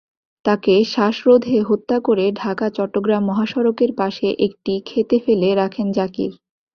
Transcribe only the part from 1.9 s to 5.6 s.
করে ঢাকা-চট্টগ্রাম মহাসড়কের পাশে একটি খেতে ফেলে